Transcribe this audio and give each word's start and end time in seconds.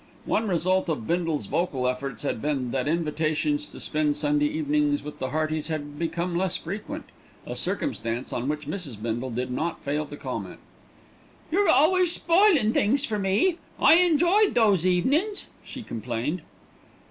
One 0.25 0.47
result 0.47 0.89
of 0.89 1.05
Bindle's 1.05 1.45
vocal 1.45 1.87
efforts 1.87 2.23
had 2.23 2.41
been 2.41 2.71
that 2.71 2.87
invitations 2.87 3.71
to 3.71 3.79
spend 3.79 4.17
Sunday 4.17 4.47
evenings 4.47 5.03
with 5.03 5.19
the 5.19 5.29
Heartys 5.29 5.67
had 5.67 5.99
become 5.99 6.35
less 6.35 6.57
frequent, 6.57 7.05
a 7.45 7.55
circumstance 7.55 8.33
on 8.33 8.47
which 8.49 8.65
Mrs. 8.67 8.99
Bindle 8.99 9.29
did 9.29 9.51
not 9.51 9.79
fail 9.79 10.07
to 10.07 10.17
comment. 10.17 10.57
"You're 11.51 11.69
always 11.69 12.11
spoilin' 12.11 12.73
things 12.73 13.05
for 13.05 13.19
me. 13.19 13.59
I 13.79 13.97
enjoyed 13.97 14.55
those 14.55 14.87
evenin's," 14.87 15.49
she 15.63 15.83
complained. 15.83 16.41